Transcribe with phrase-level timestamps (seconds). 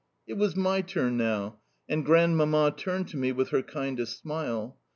[0.25, 4.79] It was my turn now, and Grandmamma turned to me with her kindest smile.